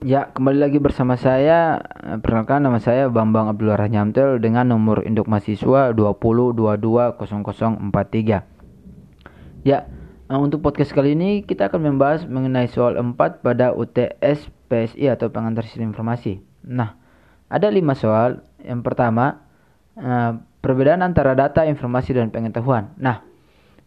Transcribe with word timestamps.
Ya, 0.00 0.32
kembali 0.32 0.64
lagi 0.64 0.80
bersama 0.80 1.20
saya. 1.20 1.84
Perkenalkan 2.24 2.64
nama 2.64 2.80
saya 2.80 3.12
Bambang 3.12 3.52
Abdul 3.52 3.76
Nyamtel 3.76 4.40
dengan 4.40 4.72
nomor 4.72 5.04
induk 5.04 5.28
mahasiswa 5.28 5.92
20220043. 5.92 8.40
Ya, 9.60 9.84
eh, 10.32 10.40
untuk 10.40 10.64
podcast 10.64 10.96
kali 10.96 11.12
ini 11.12 11.44
kita 11.44 11.68
akan 11.68 11.92
membahas 11.92 12.24
mengenai 12.24 12.64
soal 12.72 12.96
4 12.96 13.44
pada 13.44 13.76
UTS 13.76 14.48
PSI 14.72 15.12
atau 15.12 15.28
pengantar 15.28 15.68
sistem 15.68 15.92
informasi. 15.92 16.40
Nah, 16.64 16.96
ada 17.52 17.68
lima 17.68 17.92
soal. 17.92 18.40
Yang 18.64 18.80
pertama, 18.80 19.44
eh, 20.00 20.32
perbedaan 20.64 21.04
antara 21.04 21.36
data, 21.36 21.68
informasi, 21.68 22.16
dan 22.16 22.32
pengetahuan. 22.32 22.96
Nah, 22.96 23.20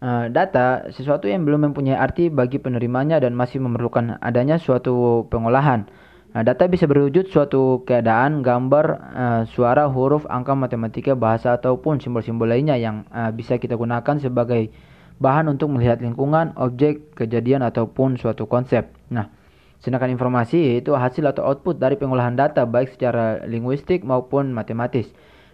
eh, 0.03 0.25
data 0.27 0.91
sesuatu 0.91 1.31
yang 1.31 1.47
belum 1.47 1.71
mempunyai 1.71 1.95
arti 1.95 2.27
bagi 2.27 2.59
penerimanya 2.59 3.23
dan 3.23 3.31
masih 3.31 3.63
memerlukan 3.63 4.19
adanya 4.19 4.59
suatu 4.59 5.23
pengolahan. 5.31 5.87
Nah, 6.33 6.41
data 6.41 6.65
bisa 6.65 6.89
berwujud 6.89 7.29
suatu 7.29 7.85
keadaan, 7.85 8.41
gambar, 8.41 8.85
uh, 9.13 9.41
suara, 9.45 9.85
huruf, 9.85 10.25
angka, 10.25 10.57
matematika, 10.57 11.13
bahasa, 11.13 11.53
ataupun 11.53 12.01
simbol-simbol 12.01 12.49
lainnya 12.49 12.73
yang 12.73 13.05
bisa 13.37 13.61
kita 13.61 13.77
gunakan 13.77 14.17
sebagai 14.17 14.73
bahan 15.21 15.45
untuk 15.53 15.69
melihat 15.69 16.01
lingkungan, 16.01 16.57
objek, 16.57 17.13
kejadian, 17.13 17.61
ataupun 17.61 18.17
suatu 18.17 18.49
konsep. 18.49 18.89
Nah, 19.13 19.29
sedangkan 19.77 20.09
informasi 20.09 20.81
itu 20.81 20.97
hasil 20.97 21.21
atau 21.29 21.45
output 21.45 21.77
dari 21.77 22.01
pengolahan 22.01 22.33
data 22.33 22.65
baik 22.65 22.97
secara 22.97 23.45
linguistik 23.45 24.01
maupun 24.01 24.49
matematis. 24.57 25.13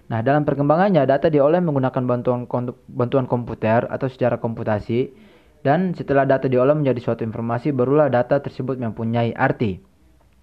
Nah, 0.09 0.25
dalam 0.25 0.41
perkembangannya 0.41 1.05
data 1.05 1.29
diolah 1.29 1.61
menggunakan 1.61 2.03
bantuan 2.09 2.49
bantuan 2.89 3.29
komputer 3.29 3.85
atau 3.85 4.09
secara 4.09 4.41
komputasi 4.41 5.13
dan 5.61 5.93
setelah 5.93 6.25
data 6.25 6.49
diolah 6.49 6.73
menjadi 6.73 7.11
suatu 7.13 7.21
informasi 7.21 7.69
barulah 7.69 8.09
data 8.09 8.41
tersebut 8.41 8.81
mempunyai 8.81 9.37
arti. 9.37 9.77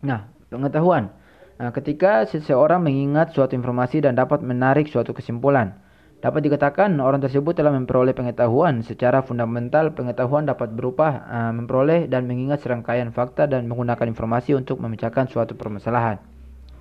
Nah, 0.06 0.30
pengetahuan. 0.54 1.10
Nah, 1.56 1.72
ketika 1.74 2.22
seseorang 2.28 2.84
mengingat 2.84 3.34
suatu 3.34 3.58
informasi 3.58 4.04
dan 4.04 4.14
dapat 4.14 4.44
menarik 4.44 4.86
suatu 4.86 5.16
kesimpulan, 5.16 5.74
dapat 6.20 6.46
dikatakan 6.46 7.00
orang 7.00 7.24
tersebut 7.24 7.56
telah 7.56 7.72
memperoleh 7.72 8.12
pengetahuan 8.12 8.84
secara 8.84 9.24
fundamental. 9.24 9.90
Pengetahuan 9.96 10.44
dapat 10.44 10.76
berupa 10.76 11.26
uh, 11.26 11.50
memperoleh 11.56 12.06
dan 12.06 12.28
mengingat 12.28 12.60
serangkaian 12.60 13.08
fakta 13.10 13.48
dan 13.48 13.66
menggunakan 13.66 14.04
informasi 14.04 14.54
untuk 14.54 14.78
memecahkan 14.84 15.26
suatu 15.32 15.56
permasalahan. 15.56 16.20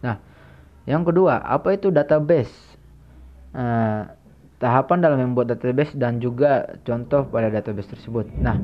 Nah, 0.03 0.19
yang 0.86 1.08
kedua, 1.08 1.39
apa 1.41 1.73
itu 1.73 1.89
database? 1.89 2.75
Uh, 3.56 4.11
tahapan 4.59 5.00
dalam 5.00 5.20
membuat 5.20 5.56
database 5.56 5.95
dan 5.95 6.20
juga 6.20 6.75
contoh 6.84 7.23
pada 7.31 7.48
database 7.48 7.95
tersebut. 7.95 8.28
Nah, 8.39 8.59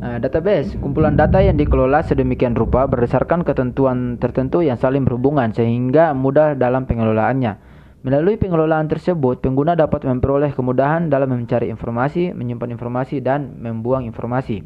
Nah, 0.00 0.16
database, 0.16 0.80
kumpulan 0.80 1.12
data 1.12 1.44
yang 1.44 1.60
dikelola 1.60 2.00
sedemikian 2.00 2.56
rupa 2.56 2.88
berdasarkan 2.88 3.44
ketentuan 3.44 4.16
tertentu 4.16 4.64
yang 4.64 4.80
saling 4.80 5.04
berhubungan 5.04 5.52
sehingga 5.52 6.16
mudah 6.16 6.56
dalam 6.56 6.88
pengelolaannya. 6.88 7.60
Melalui 8.00 8.40
pengelolaan 8.40 8.88
tersebut, 8.88 9.44
pengguna 9.44 9.76
dapat 9.76 10.08
memperoleh 10.08 10.56
kemudahan 10.56 11.12
dalam 11.12 11.36
mencari 11.36 11.68
informasi, 11.68 12.32
menyimpan 12.32 12.72
informasi, 12.72 13.20
dan 13.20 13.60
membuang 13.60 14.08
informasi. 14.08 14.64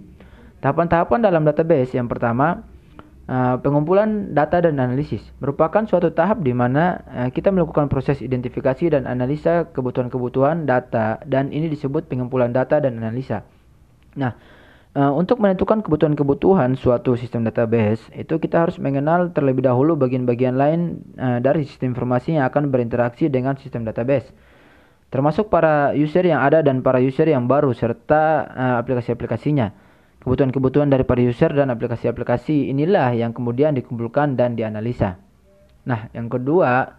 Tahapan-tahapan 0.63 1.27
dalam 1.27 1.43
database 1.43 1.99
yang 1.99 2.07
pertama, 2.07 2.63
uh, 3.29 3.57
pengumpulan 3.61 4.33
data 4.37 4.61
dan 4.61 4.77
analisis 4.81 5.25
merupakan 5.41 5.85
suatu 5.89 6.13
tahap 6.13 6.45
di 6.45 6.53
mana 6.53 7.01
uh, 7.09 7.29
kita 7.33 7.49
melakukan 7.53 7.89
proses 7.89 8.21
identifikasi 8.21 8.93
dan 8.93 9.09
analisa 9.09 9.69
kebutuhan-kebutuhan 9.73 10.69
data 10.69 11.21
dan 11.25 11.53
ini 11.53 11.73
disebut 11.73 12.09
pengumpulan 12.09 12.53
data 12.53 12.81
dan 12.81 13.01
analisa. 13.01 13.45
Nah, 14.17 14.35
Uh, 14.95 15.11
untuk 15.11 15.43
menentukan 15.43 15.83
kebutuhan-kebutuhan 15.83 16.79
suatu 16.79 17.19
sistem 17.19 17.43
database, 17.43 17.99
itu 18.15 18.39
kita 18.39 18.63
harus 18.63 18.79
mengenal 18.79 19.27
terlebih 19.35 19.67
dahulu 19.67 19.99
bagian-bagian 19.99 20.55
lain 20.55 21.03
dari 21.19 21.67
sistem 21.67 21.99
informasi 21.99 22.39
yang 22.39 22.47
akan 22.47 22.71
berinteraksi 22.71 23.27
dengan 23.27 23.59
sistem 23.59 23.83
database, 23.83 24.31
termasuk 25.11 25.51
para 25.51 25.99
user 25.99 26.23
yang 26.23 26.39
ada 26.39 26.63
dan 26.63 26.79
para 26.79 27.03
user 27.03 27.27
yang 27.27 27.51
baru 27.51 27.75
serta 27.75 28.47
aplikasi-aplikasinya. 28.87 29.84
Kebutuhan-kebutuhan 30.25 30.89
dari 30.89 31.05
para 31.05 31.21
user 31.21 31.53
dan 31.53 31.69
aplikasi-aplikasi 31.69 32.73
inilah 32.73 33.13
yang 33.13 33.37
kemudian 33.37 33.77
dikumpulkan 33.77 34.41
dan 34.41 34.57
dianalisa. 34.57 35.21
Nah, 35.85 36.09
yang 36.17 36.33
kedua, 36.33 36.97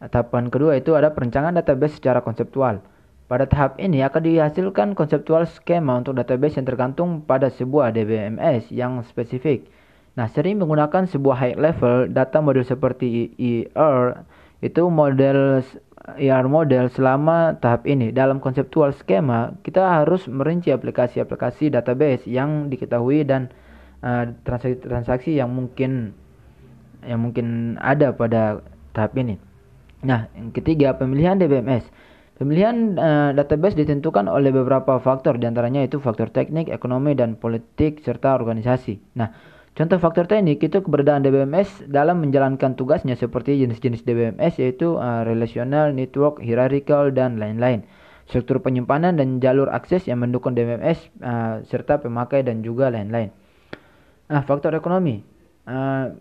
tahapan 0.00 0.48
kedua 0.48 0.80
itu 0.80 0.96
ada 0.96 1.12
perencanaan 1.12 1.52
database 1.52 2.00
secara 2.00 2.24
konseptual. 2.24 2.80
Pada 3.28 3.44
tahap 3.44 3.76
ini 3.76 4.00
akan 4.00 4.24
dihasilkan 4.24 4.88
konseptual 4.96 5.44
skema 5.44 6.00
untuk 6.00 6.16
database 6.16 6.56
yang 6.56 6.64
tergantung 6.64 7.20
pada 7.20 7.52
sebuah 7.52 7.92
DBMS 7.92 8.72
yang 8.72 9.04
spesifik. 9.04 9.68
Nah, 10.16 10.32
sering 10.32 10.56
menggunakan 10.56 11.04
sebuah 11.04 11.36
high 11.44 11.56
level 11.60 12.08
data 12.08 12.40
model 12.40 12.64
seperti 12.64 13.36
ER 13.36 14.24
itu 14.64 14.82
model 14.88 15.60
ER 16.02 16.46
model 16.50 16.90
selama 16.90 17.54
tahap 17.62 17.86
ini. 17.86 18.10
Dalam 18.10 18.42
konseptual 18.42 18.90
skema, 18.90 19.54
kita 19.62 20.02
harus 20.02 20.26
merinci 20.26 20.74
aplikasi-aplikasi 20.74 21.70
database 21.70 22.26
yang 22.26 22.66
diketahui 22.66 23.22
dan 23.22 23.54
uh, 24.02 24.26
transaksi-transaksi 24.42 25.38
yang 25.38 25.54
mungkin 25.54 26.10
yang 27.06 27.22
mungkin 27.22 27.78
ada 27.78 28.10
pada 28.14 28.62
tahap 28.94 29.14
ini. 29.18 29.38
Nah, 30.02 30.26
yang 30.34 30.50
ketiga, 30.50 30.94
pemilihan 30.98 31.38
DBMS. 31.38 31.86
Pemilihan 32.34 32.98
uh, 32.98 33.30
database 33.38 33.78
ditentukan 33.78 34.26
oleh 34.26 34.50
beberapa 34.50 34.98
faktor, 34.98 35.38
di 35.38 35.46
antaranya 35.46 35.86
itu 35.86 36.02
faktor 36.02 36.34
teknik, 36.34 36.66
ekonomi, 36.66 37.14
dan 37.14 37.38
politik, 37.38 38.02
serta 38.02 38.34
organisasi. 38.34 38.98
Nah, 39.14 39.30
contoh 39.72 39.98
faktor 40.00 40.28
teknik 40.28 40.60
itu 40.60 40.84
keberadaan 40.84 41.24
DBMS 41.24 41.88
dalam 41.88 42.20
menjalankan 42.20 42.76
tugasnya 42.76 43.16
seperti 43.16 43.60
jenis-jenis 43.64 44.04
DBMS 44.04 44.60
yaitu 44.60 44.96
uh, 45.00 45.24
relational, 45.24 45.92
network, 45.96 46.40
hierarchical, 46.44 47.08
dan 47.10 47.40
lain-lain. 47.40 47.84
Struktur 48.28 48.62
penyimpanan 48.62 49.18
dan 49.18 49.42
jalur 49.42 49.68
akses 49.72 50.06
yang 50.06 50.22
mendukung 50.22 50.54
DBMS 50.54 51.10
uh, 51.20 51.64
serta 51.66 51.98
pemakai 51.98 52.46
dan 52.46 52.60
juga 52.60 52.88
lain-lain. 52.92 53.34
Nah, 54.32 54.42
faktor 54.46 54.72
ekonomi. 54.72 55.20
Uh, 55.68 56.16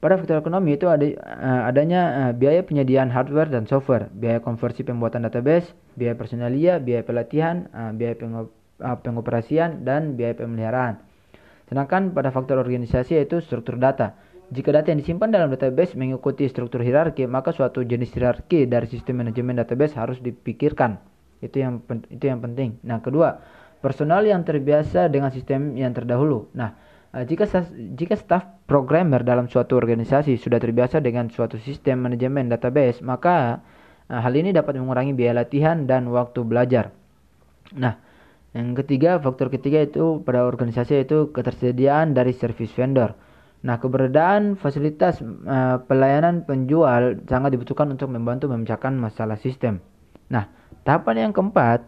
pada 0.00 0.16
faktor 0.16 0.40
ekonomi 0.40 0.80
itu 0.80 0.88
ada 0.88 1.04
uh, 1.04 1.68
adanya 1.68 2.02
uh, 2.16 2.32
biaya 2.32 2.64
penyediaan 2.64 3.12
hardware 3.12 3.52
dan 3.52 3.68
software, 3.68 4.08
biaya 4.16 4.40
konversi 4.40 4.80
pembuatan 4.80 5.28
database, 5.28 5.76
biaya 5.92 6.16
personalia, 6.16 6.80
biaya 6.80 7.04
pelatihan, 7.04 7.68
uh, 7.76 7.92
biaya 7.92 8.16
pengop 8.16 8.48
pengoperasian 8.80 9.84
dan 9.84 10.16
biaya 10.16 10.32
pemeliharaan. 10.40 11.09
Sedangkan 11.70 12.10
pada 12.10 12.34
faktor 12.34 12.58
organisasi 12.58 13.14
yaitu 13.14 13.38
struktur 13.38 13.78
data. 13.78 14.18
Jika 14.50 14.74
data 14.74 14.90
yang 14.90 14.98
disimpan 14.98 15.30
dalam 15.30 15.54
database 15.54 15.94
mengikuti 15.94 16.50
struktur 16.50 16.82
hierarki, 16.82 17.30
maka 17.30 17.54
suatu 17.54 17.86
jenis 17.86 18.10
hierarki 18.10 18.66
dari 18.66 18.90
sistem 18.90 19.22
manajemen 19.22 19.54
database 19.62 19.94
harus 19.94 20.18
dipikirkan. 20.18 20.98
Itu 21.38 21.62
yang 21.62 21.78
itu 22.10 22.26
yang 22.26 22.42
penting. 22.42 22.82
Nah, 22.82 22.98
kedua, 22.98 23.38
personal 23.78 24.26
yang 24.26 24.42
terbiasa 24.42 25.06
dengan 25.06 25.30
sistem 25.30 25.78
yang 25.78 25.94
terdahulu. 25.94 26.50
Nah, 26.58 26.90
Uh, 27.10 27.26
jika 27.26 27.42
jika 27.98 28.14
staf 28.14 28.46
programmer 28.70 29.26
dalam 29.26 29.50
suatu 29.50 29.74
organisasi 29.74 30.38
sudah 30.38 30.62
terbiasa 30.62 31.02
dengan 31.02 31.26
suatu 31.26 31.58
sistem 31.58 32.06
manajemen 32.06 32.46
database, 32.46 33.02
maka 33.02 33.58
uh, 34.06 34.20
hal 34.22 34.30
ini 34.38 34.54
dapat 34.54 34.78
mengurangi 34.78 35.10
biaya 35.18 35.42
latihan 35.42 35.90
dan 35.90 36.06
waktu 36.06 36.46
belajar. 36.46 36.94
Nah, 37.74 37.98
yang 38.50 38.74
ketiga, 38.74 39.22
faktor 39.22 39.48
ketiga 39.48 39.86
itu 39.86 40.20
pada 40.26 40.42
organisasi 40.42 41.06
itu 41.06 41.30
ketersediaan 41.30 42.12
dari 42.16 42.34
service 42.34 42.74
vendor. 42.74 43.14
Nah, 43.60 43.76
keberadaan 43.76 44.56
fasilitas 44.56 45.20
uh, 45.22 45.84
pelayanan 45.84 46.48
penjual 46.48 47.20
sangat 47.28 47.54
dibutuhkan 47.54 47.92
untuk 47.92 48.08
membantu 48.08 48.48
memecahkan 48.48 48.96
masalah 48.96 49.36
sistem. 49.36 49.84
Nah, 50.32 50.48
tahapan 50.82 51.28
yang 51.28 51.32
keempat, 51.36 51.84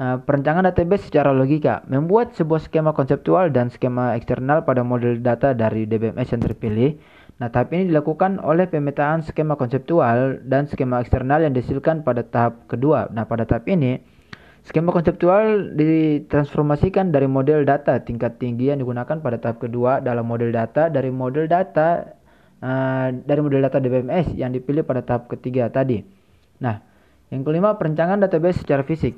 Eh, 0.00 0.16
perencanaan 0.24 0.64
database 0.64 1.12
secara 1.12 1.28
logika, 1.28 1.84
membuat 1.84 2.32
sebuah 2.32 2.64
skema 2.64 2.96
konseptual 2.96 3.52
dan 3.52 3.68
skema 3.68 4.16
eksternal 4.16 4.64
pada 4.64 4.80
model 4.80 5.20
data 5.20 5.52
dari 5.52 5.84
DBMS 5.84 6.32
yang 6.32 6.40
terpilih. 6.40 6.96
Nah, 7.36 7.52
tahap 7.52 7.68
ini 7.76 7.92
dilakukan 7.92 8.40
oleh 8.40 8.64
pemetaan 8.64 9.20
skema 9.20 9.60
konseptual 9.60 10.40
dan 10.48 10.64
skema 10.72 11.04
eksternal 11.04 11.44
yang 11.44 11.52
dihasilkan 11.52 12.00
pada 12.00 12.24
tahap 12.24 12.64
kedua. 12.64 13.12
Nah, 13.12 13.28
pada 13.28 13.44
tahap 13.44 13.68
ini, 13.68 14.00
skema 14.64 14.92
konseptual 14.92 15.72
ditransformasikan 15.74 17.10
dari 17.10 17.26
model 17.26 17.64
data 17.64 18.00
tingkat 18.00 18.36
tinggi 18.36 18.68
yang 18.68 18.80
digunakan 18.80 19.16
pada 19.18 19.40
tahap 19.40 19.62
kedua 19.64 20.04
dalam 20.04 20.28
model 20.28 20.52
data 20.52 20.92
dari 20.92 21.08
model 21.08 21.48
data 21.48 22.20
uh, 22.60 23.08
dari 23.12 23.40
model 23.40 23.64
data 23.64 23.80
DBMS 23.80 24.36
yang 24.36 24.52
dipilih 24.52 24.84
pada 24.84 25.00
tahap 25.04 25.32
ketiga 25.32 25.72
tadi. 25.72 26.04
Nah, 26.60 26.84
yang 27.32 27.42
kelima, 27.46 27.78
perencanaan 27.80 28.20
database 28.20 28.62
secara 28.62 28.84
fisik. 28.84 29.16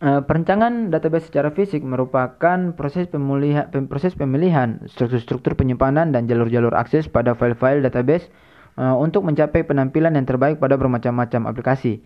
Uh, 0.00 0.24
perencanaan 0.24 0.88
database 0.88 1.28
secara 1.28 1.52
fisik 1.52 1.84
merupakan 1.84 2.72
proses 2.72 3.04
pemilihan, 3.04 3.68
proses 3.84 4.16
pemilihan 4.16 4.80
struktur-struktur 4.88 5.52
penyimpanan 5.60 6.08
dan 6.08 6.24
jalur-jalur 6.24 6.72
akses 6.72 7.04
pada 7.04 7.36
file-file 7.36 7.84
database 7.84 8.32
uh, 8.80 8.96
untuk 8.96 9.28
mencapai 9.28 9.60
penampilan 9.60 10.16
yang 10.16 10.24
terbaik 10.24 10.56
pada 10.56 10.80
bermacam-macam 10.80 11.52
aplikasi. 11.52 12.00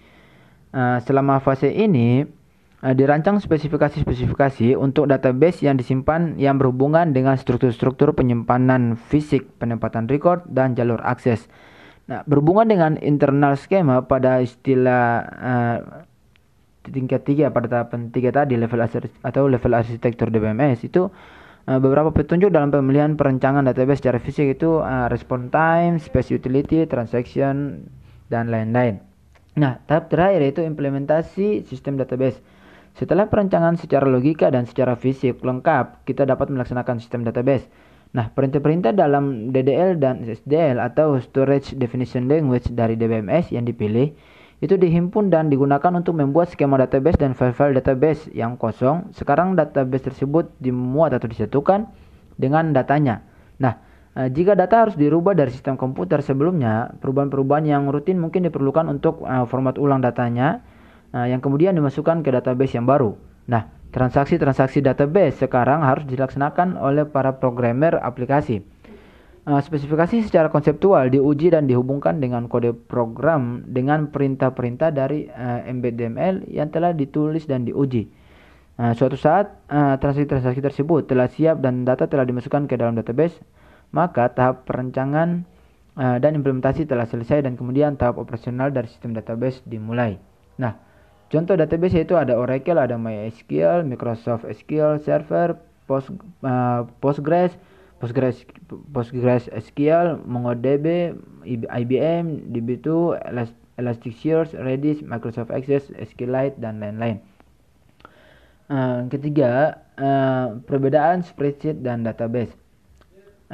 Uh, 0.74 0.98
selama 1.06 1.38
fase 1.38 1.70
ini, 1.70 2.26
dirancang 2.84 3.40
spesifikasi-spesifikasi 3.40 4.76
untuk 4.76 5.08
database 5.08 5.64
yang 5.64 5.80
disimpan 5.80 6.36
yang 6.36 6.60
berhubungan 6.60 7.16
dengan 7.16 7.38
struktur-struktur 7.40 8.12
penyimpanan 8.12 9.00
fisik, 9.00 9.56
penempatan 9.56 10.04
record, 10.04 10.44
dan 10.52 10.76
jalur 10.76 11.00
akses. 11.00 11.48
Nah, 12.04 12.20
berhubungan 12.28 12.68
dengan 12.68 12.92
internal 13.00 13.56
skema 13.56 14.04
pada 14.04 14.44
istilah 14.44 15.24
uh, 15.24 15.78
tingkat 16.84 17.24
tiga 17.24 17.48
pada 17.48 17.64
tahapan 17.64 18.12
tiga 18.12 18.28
tadi 18.28 18.60
level 18.60 18.84
atau 19.24 19.48
level 19.48 19.72
arsitektur 19.72 20.28
DBMS 20.28 20.84
itu 20.84 21.08
uh, 21.64 21.78
beberapa 21.80 22.12
petunjuk 22.12 22.52
dalam 22.52 22.68
pemilihan 22.68 23.16
perencanaan 23.16 23.64
database 23.64 24.04
secara 24.04 24.20
fisik 24.20 24.60
itu 24.60 24.84
uh, 24.84 25.08
response 25.08 25.48
time, 25.48 25.96
space 25.96 26.36
utility, 26.36 26.84
transaction 26.84 27.88
dan 28.28 28.52
lain-lain. 28.52 29.13
Nah, 29.54 29.78
tahap 29.86 30.10
terakhir 30.10 30.42
yaitu 30.42 30.62
implementasi 30.66 31.62
sistem 31.70 31.94
database. 31.94 32.42
Setelah 32.94 33.26
perencanaan 33.26 33.74
secara 33.74 34.06
logika 34.06 34.50
dan 34.54 34.66
secara 34.66 34.94
fisik 34.94 35.42
lengkap, 35.42 36.06
kita 36.06 36.26
dapat 36.26 36.50
melaksanakan 36.50 37.02
sistem 37.02 37.26
database. 37.26 37.66
Nah, 38.14 38.30
perintah-perintah 38.30 38.94
dalam 38.94 39.50
DDL 39.50 39.98
dan 39.98 40.22
SDL 40.22 40.78
atau 40.78 41.18
Storage 41.18 41.74
Definition 41.74 42.30
Language 42.30 42.70
dari 42.70 42.94
DBMS 42.94 43.50
yang 43.50 43.66
dipilih 43.66 44.14
itu 44.62 44.78
dihimpun 44.78 45.34
dan 45.34 45.50
digunakan 45.50 45.90
untuk 45.90 46.14
membuat 46.14 46.54
skema 46.54 46.78
database 46.78 47.18
dan 47.18 47.34
file-file 47.34 47.74
database 47.74 48.30
yang 48.30 48.54
kosong. 48.54 49.10
Sekarang 49.10 49.58
database 49.58 50.14
tersebut 50.14 50.54
dimuat 50.62 51.18
atau 51.18 51.26
disatukan 51.26 51.90
dengan 52.38 52.70
datanya. 52.70 53.26
Nah, 53.58 53.82
eh, 54.16 54.28
jika 54.30 54.54
data 54.54 54.86
harus 54.88 54.96
dirubah 54.98 55.34
dari 55.34 55.50
sistem 55.50 55.78
komputer 55.78 56.22
sebelumnya, 56.22 56.94
perubahan-perubahan 56.98 57.66
yang 57.66 57.90
rutin 57.90 58.18
mungkin 58.18 58.46
diperlukan 58.46 58.86
untuk 58.90 59.22
uh, 59.26 59.46
format 59.46 59.76
ulang 59.76 60.02
datanya 60.02 60.62
uh, 61.14 61.26
yang 61.26 61.42
kemudian 61.42 61.74
dimasukkan 61.74 62.22
ke 62.22 62.30
database 62.30 62.78
yang 62.78 62.86
baru. 62.86 63.14
Nah, 63.44 63.74
Transaksi-transaksi 63.94 64.82
database 64.82 65.38
sekarang 65.38 65.86
harus 65.86 66.02
dilaksanakan 66.10 66.74
oleh 66.82 67.06
para 67.06 67.38
programmer 67.38 67.94
aplikasi. 68.02 68.66
Spesifikasi 69.46 70.26
secara 70.26 70.50
konseptual 70.50 71.14
diuji 71.14 71.54
dan 71.54 71.70
dihubungkan 71.70 72.18
dengan 72.18 72.50
kode 72.50 72.74
program 72.74 73.62
dengan 73.70 74.10
perintah-perintah 74.10 74.90
dari 74.90 75.30
MBDML 75.70 76.50
yang 76.50 76.74
telah 76.74 76.90
ditulis 76.90 77.46
dan 77.46 77.70
diuji. 77.70 78.10
Suatu 78.98 79.14
saat 79.14 79.62
transaksi-transaksi 79.70 80.58
tersebut 80.58 81.06
telah 81.06 81.30
siap 81.30 81.62
dan 81.62 81.86
data 81.86 82.10
telah 82.10 82.26
dimasukkan 82.26 82.66
ke 82.66 82.74
dalam 82.74 82.98
database, 82.98 83.38
maka 83.94 84.26
tahap 84.34 84.66
perencanaan 84.66 85.46
uh, 85.94 86.18
dan 86.18 86.34
implementasi 86.34 86.90
telah 86.90 87.06
selesai 87.06 87.46
dan 87.46 87.54
kemudian 87.54 87.94
tahap 87.94 88.18
operasional 88.18 88.74
dari 88.74 88.90
sistem 88.90 89.14
database 89.14 89.62
dimulai. 89.62 90.18
Nah, 90.58 90.74
Contoh 91.34 91.58
database 91.58 91.98
yaitu 91.98 92.14
ada 92.14 92.38
Oracle, 92.38 92.78
ada 92.78 92.94
MySQL, 92.94 93.82
Microsoft 93.82 94.46
SQL 94.46 95.02
Server, 95.02 95.58
Post, 95.90 96.14
uh, 96.46 96.86
Postgres, 97.02 97.58
Postgres 97.98 98.46
Postgres 98.94 99.50
SQL, 99.50 100.22
MongoDB, 100.22 101.16
IBM, 101.66 102.54
DB2, 102.54 103.18
Elasticsearch, 103.74 104.54
Redis, 104.54 105.02
Microsoft 105.02 105.50
Access, 105.50 105.90
SQLite 105.98 106.60
dan 106.62 106.78
lain-lain. 106.78 107.18
Uh, 108.70 109.10
ketiga, 109.10 109.82
uh, 109.98 110.62
perbedaan 110.70 111.26
spreadsheet 111.26 111.82
dan 111.82 112.06
database. 112.06 112.54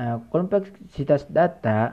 Uh, 0.00 0.16
kompleksitas 0.32 1.28
data 1.28 1.92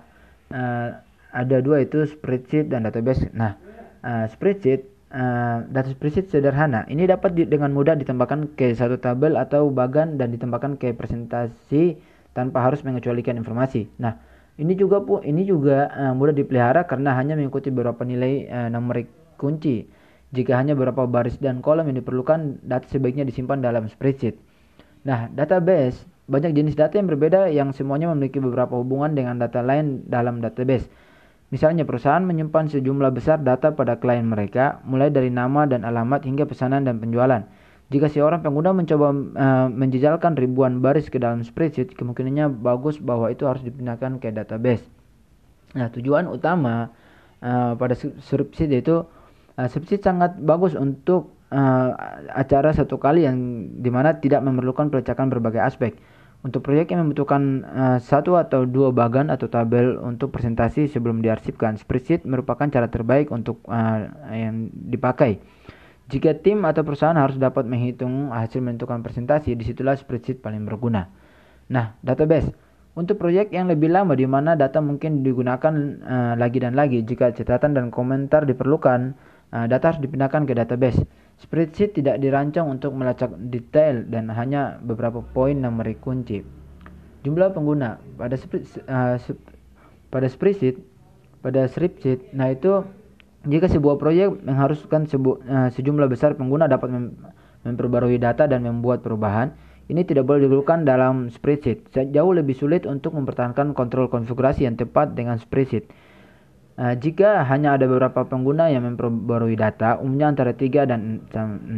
uh, 0.56 0.96
ada 1.36 1.58
dua 1.60 1.84
itu 1.84 2.08
spreadsheet 2.08 2.72
dan 2.72 2.88
database. 2.88 3.28
Nah, 3.36 3.60
uh, 4.08 4.32
spreadsheet 4.32 4.96
Uh, 5.08 5.64
data 5.72 5.88
spreadsheet 5.88 6.28
sederhana. 6.28 6.84
Ini 6.92 7.08
dapat 7.08 7.32
di, 7.32 7.48
dengan 7.48 7.72
mudah 7.72 7.96
ditambahkan 7.96 8.60
ke 8.60 8.76
satu 8.76 9.00
tabel 9.00 9.40
atau 9.40 9.72
bagan 9.72 10.20
dan 10.20 10.36
ditambahkan 10.36 10.76
ke 10.76 10.92
presentasi 10.92 11.96
tanpa 12.36 12.60
harus 12.68 12.84
mengecualikan 12.84 13.40
informasi. 13.40 13.88
Nah, 14.04 14.20
ini 14.60 14.76
juga 14.76 15.00
pu 15.00 15.24
ini 15.24 15.48
juga 15.48 15.88
uh, 15.96 16.12
mudah 16.12 16.36
dipelihara 16.36 16.84
karena 16.92 17.16
hanya 17.16 17.40
mengikuti 17.40 17.72
beberapa 17.72 18.04
nilai 18.04 18.52
uh, 18.52 18.68
numerik 18.68 19.08
kunci. 19.40 19.88
Jika 20.36 20.60
hanya 20.60 20.76
beberapa 20.76 21.08
baris 21.08 21.40
dan 21.40 21.64
kolom 21.64 21.88
yang 21.88 22.04
diperlukan, 22.04 22.68
data 22.68 22.84
sebaiknya 22.92 23.24
disimpan 23.24 23.64
dalam 23.64 23.88
spreadsheet. 23.88 24.36
Nah, 25.08 25.32
database 25.32 26.04
banyak 26.28 26.52
jenis 26.52 26.76
data 26.76 27.00
yang 27.00 27.08
berbeda 27.08 27.48
yang 27.48 27.72
semuanya 27.72 28.12
memiliki 28.12 28.44
beberapa 28.44 28.76
hubungan 28.76 29.16
dengan 29.16 29.40
data 29.40 29.64
lain 29.64 30.04
dalam 30.12 30.44
database. 30.44 30.92
Misalnya 31.48 31.88
perusahaan 31.88 32.20
menyimpan 32.20 32.68
sejumlah 32.68 33.16
besar 33.16 33.40
data 33.40 33.72
pada 33.72 33.96
klien 33.96 34.28
mereka, 34.28 34.84
mulai 34.84 35.08
dari 35.08 35.32
nama 35.32 35.64
dan 35.64 35.88
alamat 35.88 36.28
hingga 36.28 36.44
pesanan 36.44 36.84
dan 36.84 37.00
penjualan. 37.00 37.48
Jika 37.88 38.12
seorang 38.12 38.44
pengguna 38.44 38.76
mencoba 38.76 39.16
uh, 39.16 39.68
menjejalkan 39.72 40.36
ribuan 40.36 40.84
baris 40.84 41.08
ke 41.08 41.24
dalam 41.24 41.40
spreadsheet, 41.48 41.96
kemungkinannya 41.96 42.52
bagus 42.60 43.00
bahwa 43.00 43.32
itu 43.32 43.48
harus 43.48 43.64
dipindahkan 43.64 44.20
ke 44.20 44.28
database. 44.36 44.84
Nah, 45.72 45.88
tujuan 45.96 46.28
utama 46.28 46.92
uh, 47.40 47.80
pada 47.80 47.96
spreadsheet 47.96 48.84
itu 48.84 49.08
uh, 49.56 49.68
spreadsheet 49.72 50.04
sangat 50.04 50.36
bagus 50.44 50.76
untuk 50.76 51.37
uh, 51.52 51.90
acara 52.34 52.74
satu 52.76 53.00
kali 53.00 53.28
yang 53.28 53.38
di 53.80 53.90
mana 53.92 54.20
tidak 54.20 54.44
memerlukan 54.44 54.92
pelacakan 54.92 55.32
berbagai 55.32 55.64
aspek. 55.64 55.96
Untuk 56.46 56.62
proyek 56.62 56.94
yang 56.94 57.04
membutuhkan 57.04 57.66
uh, 57.66 57.98
satu 57.98 58.38
atau 58.38 58.64
dua 58.64 58.94
bagan 58.94 59.34
atau 59.34 59.50
tabel 59.50 59.98
untuk 60.00 60.30
presentasi 60.32 60.86
sebelum 60.88 61.20
diarsipkan, 61.20 61.76
spreadsheet 61.82 62.24
merupakan 62.30 62.70
cara 62.70 62.88
terbaik 62.88 63.34
untuk 63.34 63.66
uh, 63.68 64.08
yang 64.32 64.70
dipakai. 64.72 65.42
Jika 66.08 66.40
tim 66.40 66.64
atau 66.64 66.88
perusahaan 66.88 67.18
harus 67.20 67.36
dapat 67.36 67.68
menghitung 67.68 68.32
hasil 68.32 68.64
menentukan 68.64 69.04
presentasi, 69.04 69.60
di 69.60 69.64
situlah 69.68 69.98
spreadsheet 70.00 70.40
paling 70.40 70.64
berguna. 70.64 71.12
Nah, 71.68 72.00
database. 72.00 72.48
Untuk 72.98 73.22
proyek 73.22 73.54
yang 73.54 73.70
lebih 73.70 73.94
lama 73.94 74.18
di 74.18 74.26
mana 74.26 74.58
data 74.58 74.82
mungkin 74.82 75.22
digunakan 75.22 75.74
uh, 76.02 76.34
lagi 76.34 76.58
dan 76.64 76.74
lagi, 76.74 77.04
jika 77.04 77.30
catatan 77.30 77.76
dan 77.76 77.86
komentar 77.94 78.48
diperlukan, 78.48 79.14
uh, 79.52 79.66
data 79.70 79.94
harus 79.94 80.02
dipindahkan 80.02 80.48
ke 80.48 80.54
database. 80.58 81.02
Spreadsheet 81.38 81.94
tidak 81.94 82.18
dirancang 82.18 82.66
untuk 82.66 82.98
melacak 82.98 83.30
detail 83.54 84.02
dan 84.10 84.34
hanya 84.34 84.82
beberapa 84.82 85.22
poin 85.22 85.54
numerik 85.54 86.02
kunci. 86.02 86.42
Jumlah 87.22 87.54
pengguna 87.54 88.02
pada 88.18 88.34
uh, 88.34 89.16
pada 90.10 90.28
spreadsheet 90.28 90.82
pada 91.46 91.70
spreadsheet, 91.70 92.34
nah 92.34 92.50
itu 92.50 92.82
jika 93.46 93.70
sebuah 93.70 94.02
proyek 94.02 94.42
mengharuskan 94.44 95.06
sebu, 95.06 95.40
uh, 95.46 95.70
sejumlah 95.70 96.10
besar 96.10 96.34
pengguna 96.34 96.66
dapat 96.66 96.90
mem 96.90 97.06
memperbarui 97.68 98.18
data 98.18 98.48
dan 98.48 98.64
membuat 98.64 99.04
perubahan, 99.04 99.52
ini 99.92 100.08
tidak 100.08 100.24
boleh 100.24 100.48
dilakukan 100.48 100.88
dalam 100.88 101.28
spreadsheet. 101.28 101.92
Jauh 101.92 102.32
lebih 102.32 102.56
sulit 102.56 102.88
untuk 102.88 103.14
mempertahankan 103.14 103.76
kontrol 103.76 104.08
konfigurasi 104.08 104.64
yang 104.64 104.80
tepat 104.80 105.14
dengan 105.14 105.36
spreadsheet. 105.36 105.92
Uh, 106.78 106.94
jika 106.94 107.42
hanya 107.50 107.74
ada 107.74 107.90
beberapa 107.90 108.22
pengguna 108.22 108.70
yang 108.70 108.86
memperbarui 108.86 109.58
data, 109.58 109.98
umumnya 109.98 110.30
antara 110.30 110.54
3 110.54 110.86
dan 110.86 111.26
6, 111.34 111.74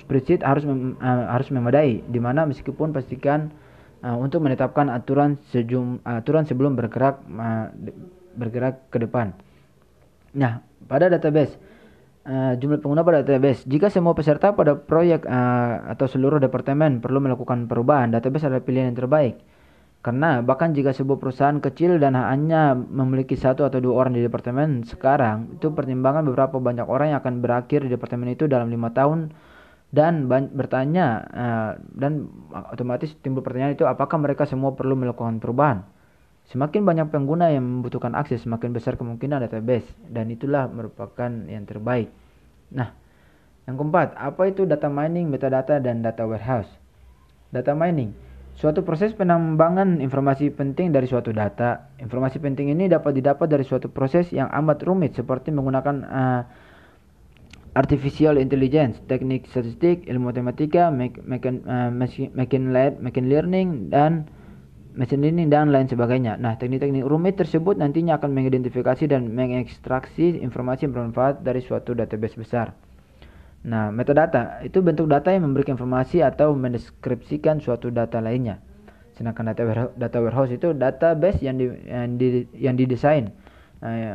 spreadsheet 0.00 0.40
harus 0.40 0.64
mem, 0.64 0.96
uh, 0.96 1.28
harus 1.28 1.52
memadai, 1.52 2.00
di 2.08 2.16
mana 2.16 2.48
meskipun 2.48 2.88
pastikan 2.96 3.52
uh, 4.00 4.16
untuk 4.16 4.40
menetapkan 4.40 4.88
aturan 4.88 5.36
sejum, 5.52 6.00
aturan 6.08 6.48
sebelum 6.48 6.72
bergerak 6.72 7.20
uh, 7.36 7.68
bergerak 8.32 8.88
ke 8.88 9.04
depan. 9.04 9.36
Nah, 10.32 10.64
pada 10.88 11.12
database 11.12 11.60
uh, 12.24 12.56
jumlah 12.56 12.80
pengguna 12.80 13.04
pada 13.04 13.20
database, 13.20 13.68
jika 13.68 13.92
semua 13.92 14.16
peserta 14.16 14.56
pada 14.56 14.72
proyek 14.72 15.28
uh, 15.28 15.92
atau 15.92 16.08
seluruh 16.08 16.40
departemen 16.40 17.04
perlu 17.04 17.20
melakukan 17.20 17.68
perubahan, 17.68 18.08
database 18.08 18.48
adalah 18.48 18.64
pilihan 18.64 18.92
yang 18.92 18.98
terbaik. 18.98 19.36
Karena 20.00 20.40
bahkan 20.40 20.72
jika 20.72 20.96
sebuah 20.96 21.20
perusahaan 21.20 21.60
kecil 21.60 22.00
dan 22.00 22.16
hanya 22.16 22.72
memiliki 22.72 23.36
satu 23.36 23.68
atau 23.68 23.84
dua 23.84 24.00
orang 24.00 24.16
di 24.16 24.24
departemen 24.24 24.80
sekarang, 24.88 25.60
itu 25.60 25.68
pertimbangan 25.76 26.24
beberapa 26.24 26.56
banyak 26.56 26.88
orang 26.88 27.12
yang 27.12 27.20
akan 27.20 27.44
berakhir 27.44 27.84
di 27.84 27.92
departemen 27.92 28.32
itu 28.32 28.48
dalam 28.48 28.72
lima 28.72 28.96
tahun 28.96 29.28
dan 29.92 30.24
bertanya 30.56 31.06
uh, 31.28 31.70
dan 31.92 32.32
otomatis 32.72 33.12
timbul 33.20 33.44
pertanyaan 33.44 33.76
itu 33.76 33.84
apakah 33.84 34.16
mereka 34.16 34.48
semua 34.48 34.72
perlu 34.72 34.96
melakukan 34.96 35.36
perubahan. 35.36 35.84
Semakin 36.48 36.80
banyak 36.80 37.12
pengguna 37.12 37.52
yang 37.52 37.62
membutuhkan 37.62 38.16
akses, 38.16 38.48
semakin 38.48 38.72
besar 38.72 38.96
kemungkinan 38.96 39.44
database 39.44 39.86
dan 40.08 40.32
itulah 40.32 40.64
merupakan 40.72 41.28
yang 41.44 41.68
terbaik. 41.68 42.08
Nah, 42.72 42.96
yang 43.68 43.76
keempat, 43.76 44.16
apa 44.16 44.48
itu 44.48 44.64
data 44.64 44.88
mining, 44.88 45.28
metadata 45.28 45.76
dan 45.76 46.00
data 46.00 46.24
warehouse? 46.24 46.72
Data 47.52 47.76
mining 47.76 48.29
Suatu 48.58 48.84
proses 48.84 49.16
penambangan 49.16 50.02
informasi 50.02 50.52
penting 50.52 50.92
dari 50.92 51.08
suatu 51.08 51.32
data. 51.32 51.90
Informasi 51.96 52.42
penting 52.42 52.74
ini 52.74 52.90
dapat 52.90 53.16
didapat 53.16 53.48
dari 53.48 53.64
suatu 53.64 53.88
proses 53.88 54.28
yang 54.34 54.50
amat 54.52 54.84
rumit 54.84 55.16
seperti 55.16 55.48
menggunakan 55.48 55.96
uh, 56.04 56.42
artificial 57.72 58.36
intelligence, 58.36 58.98
teknik 59.06 59.46
statistik, 59.48 60.04
ilmu 60.10 60.34
matematika, 60.34 60.90
machine, 60.90 61.62
uh, 61.64 61.90
machine 61.94 63.26
learning 63.30 63.88
dan 63.88 64.26
machine 64.98 65.22
learning 65.22 65.48
dan 65.48 65.70
lain 65.70 65.86
sebagainya. 65.86 66.34
Nah, 66.36 66.58
teknik-teknik 66.58 67.06
rumit 67.06 67.38
tersebut 67.38 67.78
nantinya 67.78 68.18
akan 68.18 68.34
mengidentifikasi 68.34 69.06
dan 69.06 69.30
mengekstraksi 69.30 70.42
informasi 70.42 70.90
yang 70.90 70.92
bermanfaat 70.98 71.46
dari 71.46 71.62
suatu 71.62 71.94
database 71.94 72.36
besar. 72.36 72.74
Nah, 73.60 73.92
metadata 73.92 74.64
itu 74.64 74.80
bentuk 74.80 75.04
data 75.04 75.28
yang 75.28 75.44
memberikan 75.44 75.76
informasi 75.76 76.24
atau 76.24 76.56
mendeskripsikan 76.56 77.60
suatu 77.60 77.92
data 77.92 78.16
lainnya. 78.16 78.64
Sedangkan 79.12 79.52
data 79.52 79.68
warehouse, 79.68 79.92
data 80.00 80.16
warehouse 80.16 80.52
itu 80.56 80.72
database 80.72 81.44
yang 81.44 81.60
di, 81.60 81.68
yang, 81.84 82.16
di, 82.16 82.48
yang 82.56 82.74
didesain. 82.80 83.28
Nah, 83.84 83.92
ya, 83.92 84.12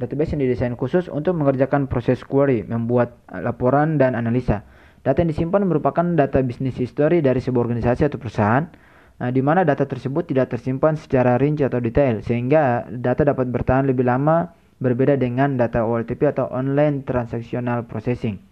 database 0.00 0.32
yang 0.32 0.40
didesain 0.48 0.72
khusus 0.72 1.12
untuk 1.12 1.36
mengerjakan 1.36 1.84
proses 1.84 2.24
query, 2.24 2.64
membuat 2.64 3.12
laporan 3.28 4.00
dan 4.00 4.16
analisa. 4.16 4.64
Data 5.04 5.20
yang 5.20 5.36
disimpan 5.36 5.68
merupakan 5.68 6.04
data 6.16 6.40
bisnis 6.40 6.80
history 6.80 7.20
dari 7.20 7.44
sebuah 7.44 7.68
organisasi 7.68 8.08
atau 8.08 8.16
perusahaan, 8.16 8.72
nah, 9.20 9.28
di 9.28 9.44
mana 9.44 9.68
data 9.68 9.84
tersebut 9.84 10.32
tidak 10.32 10.48
tersimpan 10.48 10.96
secara 10.96 11.36
rinci 11.36 11.60
atau 11.60 11.76
detail, 11.76 12.24
sehingga 12.24 12.88
data 12.88 13.20
dapat 13.20 13.52
bertahan 13.52 13.84
lebih 13.84 14.08
lama 14.08 14.48
berbeda 14.80 15.20
dengan 15.20 15.60
data 15.60 15.84
OLTP 15.84 16.24
atau 16.32 16.48
Online 16.48 17.04
Transactional 17.04 17.84
Processing. 17.84 18.47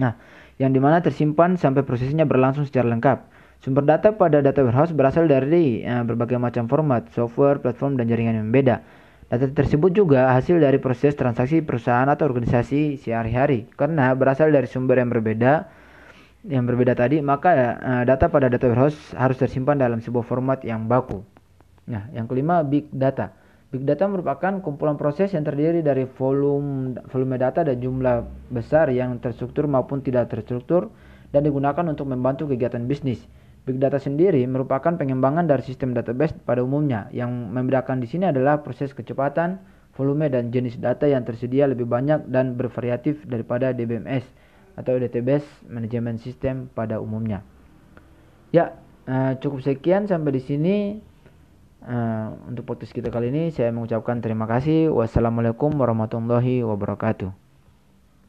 Nah, 0.00 0.16
yang 0.56 0.72
di 0.72 0.80
mana 0.80 1.04
tersimpan 1.04 1.60
sampai 1.60 1.84
prosesnya 1.84 2.24
berlangsung 2.24 2.64
secara 2.64 2.88
lengkap. 2.88 3.28
Sumber 3.60 3.84
data 3.84 4.16
pada 4.16 4.40
data 4.40 4.64
warehouse 4.64 4.96
berasal 4.96 5.28
dari 5.28 5.84
uh, 5.84 6.00
berbagai 6.00 6.40
macam 6.40 6.64
format, 6.64 7.12
software, 7.12 7.60
platform, 7.60 8.00
dan 8.00 8.08
jaringan 8.08 8.40
yang 8.40 8.48
berbeda. 8.48 8.80
Data 9.28 9.46
tersebut 9.46 9.92
juga 9.92 10.32
hasil 10.32 10.58
dari 10.58 10.80
proses 10.80 11.12
transaksi 11.12 11.60
perusahaan 11.60 12.08
atau 12.08 12.24
organisasi 12.24 12.96
sehari-hari. 12.96 13.68
Karena 13.76 14.16
berasal 14.16 14.48
dari 14.48 14.64
sumber 14.64 14.98
yang 14.98 15.12
berbeda, 15.12 15.68
yang 16.48 16.64
berbeda 16.64 16.96
tadi, 16.96 17.20
maka 17.20 17.76
uh, 17.76 18.02
data 18.08 18.32
pada 18.32 18.48
data 18.48 18.64
warehouse 18.64 19.12
harus 19.12 19.36
tersimpan 19.36 19.76
dalam 19.76 20.00
sebuah 20.00 20.24
format 20.24 20.64
yang 20.64 20.88
baku. 20.88 21.20
Nah, 21.84 22.08
yang 22.16 22.24
kelima, 22.24 22.64
big 22.64 22.88
data. 22.88 23.36
Big 23.70 23.86
data 23.86 24.10
merupakan 24.10 24.58
kumpulan 24.58 24.98
proses 24.98 25.30
yang 25.30 25.46
terdiri 25.46 25.78
dari 25.78 26.02
volume 26.02 26.98
volume 27.06 27.38
data 27.38 27.62
dan 27.62 27.78
jumlah 27.78 28.26
besar 28.50 28.90
yang 28.90 29.22
terstruktur 29.22 29.70
maupun 29.70 30.02
tidak 30.02 30.26
terstruktur 30.26 30.90
dan 31.30 31.46
digunakan 31.46 31.86
untuk 31.86 32.10
membantu 32.10 32.50
kegiatan 32.50 32.82
bisnis. 32.90 33.22
Big 33.62 33.78
data 33.78 34.02
sendiri 34.02 34.42
merupakan 34.50 34.98
pengembangan 34.98 35.46
dari 35.46 35.62
sistem 35.62 35.94
database 35.94 36.34
pada 36.42 36.66
umumnya. 36.66 37.06
Yang 37.14 37.30
membedakan 37.30 38.02
di 38.02 38.10
sini 38.10 38.26
adalah 38.26 38.58
proses 38.66 38.90
kecepatan, 38.90 39.62
volume 39.94 40.26
dan 40.26 40.50
jenis 40.50 40.74
data 40.82 41.06
yang 41.06 41.22
tersedia 41.22 41.70
lebih 41.70 41.86
banyak 41.86 42.26
dan 42.26 42.58
bervariatif 42.58 43.22
daripada 43.22 43.70
DBMS 43.70 44.26
atau 44.74 44.98
Database 44.98 45.46
Management 45.70 46.18
System 46.18 46.66
pada 46.74 46.98
umumnya. 46.98 47.46
Ya, 48.50 48.74
eh, 49.06 49.38
cukup 49.38 49.62
sekian 49.62 50.10
sampai 50.10 50.34
di 50.34 50.42
sini. 50.42 50.76
Uh, 51.80 52.36
untuk 52.44 52.68
podcast 52.68 52.92
kita 52.92 53.08
kali 53.08 53.32
ini 53.32 53.48
saya 53.48 53.72
mengucapkan 53.72 54.20
terima 54.20 54.44
kasih. 54.44 54.92
Wassalamualaikum 54.92 55.72
warahmatullahi 55.72 56.60
wabarakatuh. 56.60 57.49